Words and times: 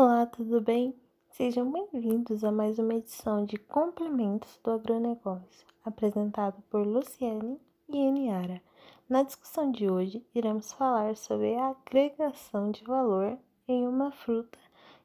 Olá, 0.00 0.26
tudo 0.26 0.60
bem? 0.60 0.94
Sejam 1.30 1.72
bem-vindos 1.72 2.44
a 2.44 2.52
mais 2.52 2.78
uma 2.78 2.94
edição 2.94 3.44
de 3.44 3.58
Complementos 3.58 4.56
do 4.62 4.70
Agronegócio, 4.70 5.66
apresentado 5.84 6.62
por 6.70 6.86
Luciane 6.86 7.60
e 7.88 7.96
Eniara. 7.96 8.62
Na 9.08 9.24
discussão 9.24 9.72
de 9.72 9.90
hoje, 9.90 10.24
iremos 10.32 10.72
falar 10.72 11.16
sobre 11.16 11.56
a 11.56 11.70
agregação 11.70 12.70
de 12.70 12.84
valor 12.84 13.36
em 13.66 13.88
uma 13.88 14.12
fruta 14.12 14.56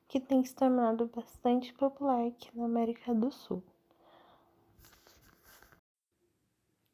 que 0.07 0.19
tem 0.19 0.45
se 0.45 0.53
tornado 0.53 1.07
bastante 1.07 1.73
popular 1.73 2.27
aqui 2.27 2.55
na 2.55 2.65
América 2.65 3.15
do 3.15 3.31
Sul. 3.31 3.63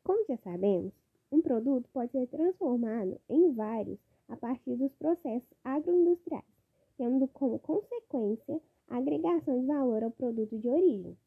Como 0.05 0.25
já 0.25 0.37
sabemos, 0.37 0.93
um 1.29 1.41
produto 1.41 1.89
pode 1.91 2.13
ser 2.13 2.27
transformado 2.27 3.19
em 3.27 3.53
vários 3.53 3.99
a 4.29 4.37
partir 4.37 4.77
dos 4.77 4.93
processos 4.93 5.53
agroindustriais 5.65 6.58
tendo 6.99 7.29
como 7.29 7.57
consequência 7.59 8.59
a 8.89 8.97
agregação 8.97 9.61
de 9.61 9.67
valor 9.67 10.03
ao 10.03 10.11
produto 10.11 10.59
de 10.59 10.67
origem. 10.67 11.17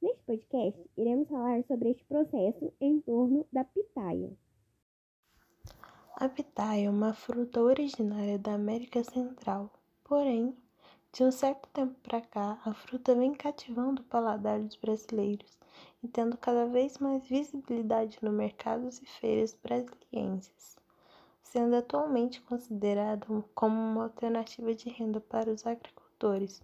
Neste 0.00 0.22
podcast, 0.22 0.90
iremos 0.96 1.28
falar 1.28 1.62
sobre 1.64 1.90
este 1.90 2.02
processo 2.06 2.72
em 2.80 3.02
torno 3.02 3.46
da 3.52 3.62
pitaia. 3.62 4.32
A 6.16 6.26
pitaia 6.26 6.86
é 6.86 6.90
uma 6.90 7.12
fruta 7.12 7.60
originária 7.60 8.38
da 8.38 8.54
América 8.54 9.04
Central, 9.04 9.70
porém, 10.04 10.56
de 11.12 11.22
um 11.22 11.30
certo 11.30 11.68
tempo 11.68 11.94
para 12.02 12.22
cá, 12.22 12.58
a 12.64 12.72
fruta 12.72 13.14
vem 13.14 13.34
cativando 13.34 14.00
o 14.00 14.06
paladar 14.06 14.58
dos 14.58 14.76
brasileiros 14.76 15.58
e 16.02 16.08
tendo 16.08 16.38
cada 16.38 16.64
vez 16.64 16.96
mais 16.96 17.26
visibilidade 17.26 18.16
no 18.22 18.32
mercados 18.32 19.02
e 19.02 19.06
feiras 19.06 19.52
brasilienses 19.62 20.79
sendo 21.50 21.74
atualmente 21.74 22.40
considerado 22.42 23.44
como 23.56 23.74
uma 23.74 24.04
alternativa 24.04 24.72
de 24.72 24.88
renda 24.88 25.20
para 25.20 25.50
os 25.50 25.66
agricultores, 25.66 26.62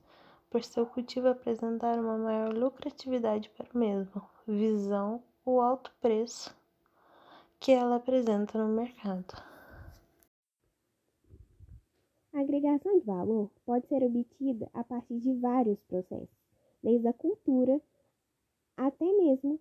por 0.48 0.62
seu 0.62 0.86
cultivo 0.86 1.26
apresentar 1.26 1.98
uma 1.98 2.16
maior 2.16 2.54
lucratividade 2.54 3.50
para 3.50 3.66
o 3.74 3.76
mesmo, 3.76 4.22
visão 4.46 5.20
o 5.44 5.60
alto 5.60 5.92
preço 6.00 6.56
que 7.58 7.72
ela 7.72 7.96
apresenta 7.96 8.56
no 8.64 8.72
mercado. 8.72 9.34
A 12.32 12.40
agregação 12.40 12.96
de 13.00 13.04
valor 13.04 13.50
pode 13.64 13.88
ser 13.88 14.04
obtida 14.04 14.70
a 14.72 14.84
partir 14.84 15.18
de 15.18 15.34
vários 15.34 15.80
processos, 15.88 16.38
desde 16.80 17.08
a 17.08 17.12
cultura 17.12 17.80
até 18.76 19.04
mesmo 19.04 19.58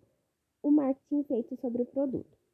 o 0.62 0.70
marketing 0.70 1.24
feito 1.24 1.60
sobre 1.60 1.82
o 1.82 1.86
produto. 1.88 2.45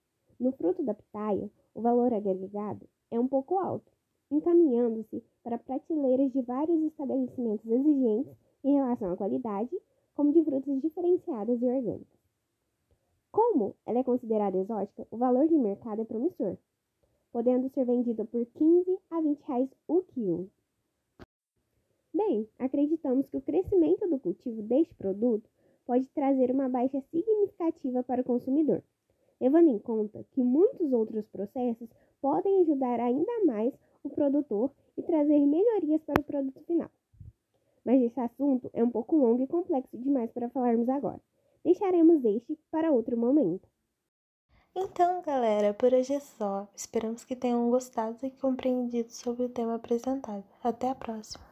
No 0.41 0.51
fruto 0.53 0.81
da 0.81 0.95
pitaia, 0.95 1.51
o 1.75 1.81
valor 1.83 2.11
agregado 2.11 2.89
é 3.11 3.19
um 3.19 3.27
pouco 3.27 3.59
alto, 3.59 3.91
encaminhando-se 4.31 5.23
para 5.43 5.59
prateleiras 5.59 6.31
de 6.31 6.41
vários 6.41 6.81
estabelecimentos 6.81 7.63
exigentes 7.69 8.35
em 8.63 8.73
relação 8.73 9.11
à 9.11 9.15
qualidade, 9.15 9.69
como 10.15 10.33
de 10.33 10.43
frutas 10.43 10.81
diferenciadas 10.81 11.61
e 11.61 11.65
orgânicas. 11.65 12.19
Como 13.31 13.75
ela 13.85 13.99
é 13.99 14.03
considerada 14.03 14.57
exótica, 14.57 15.07
o 15.11 15.17
valor 15.17 15.47
de 15.47 15.53
mercado 15.53 16.01
é 16.01 16.05
promissor, 16.05 16.57
podendo 17.31 17.69
ser 17.69 17.85
vendida 17.85 18.25
por 18.25 18.43
15 18.43 18.97
a 19.11 19.21
20 19.21 19.39
reais 19.41 19.69
o 19.87 20.01
quilo. 20.01 20.49
Bem, 22.11 22.49
acreditamos 22.57 23.27
que 23.27 23.37
o 23.37 23.41
crescimento 23.43 24.09
do 24.09 24.17
cultivo 24.17 24.63
deste 24.63 24.95
produto 24.95 25.47
pode 25.85 26.09
trazer 26.09 26.49
uma 26.49 26.67
baixa 26.67 26.99
significativa 27.11 28.01
para 28.01 28.21
o 28.21 28.25
consumidor 28.25 28.83
levando 29.41 29.69
em 29.69 29.79
conta 29.79 30.23
que 30.31 30.41
muitos 30.41 30.93
outros 30.93 31.27
processos 31.27 31.89
podem 32.21 32.61
ajudar 32.61 32.99
ainda 32.99 33.45
mais 33.45 33.73
o 34.03 34.09
produtor 34.09 34.71
e 34.95 35.01
trazer 35.01 35.39
melhorias 35.39 36.01
para 36.03 36.21
o 36.21 36.23
produto 36.23 36.61
final. 36.65 36.89
Mas 37.83 38.01
esse 38.01 38.19
assunto 38.19 38.69
é 38.73 38.83
um 38.83 38.91
pouco 38.91 39.17
longo 39.17 39.41
e 39.41 39.47
complexo 39.47 39.97
demais 39.97 40.31
para 40.31 40.49
falarmos 40.49 40.87
agora. 40.87 41.19
Deixaremos 41.63 42.23
este 42.23 42.57
para 42.69 42.91
outro 42.91 43.17
momento. 43.17 43.67
Então, 44.75 45.21
galera, 45.21 45.73
por 45.73 45.93
hoje 45.93 46.13
é 46.13 46.19
só. 46.19 46.67
Esperamos 46.75 47.25
que 47.25 47.35
tenham 47.35 47.69
gostado 47.69 48.17
e 48.23 48.31
compreendido 48.31 49.11
sobre 49.11 49.43
o 49.43 49.49
tema 49.49 49.75
apresentado. 49.75 50.45
Até 50.63 50.89
a 50.89 50.95
próxima! 50.95 51.50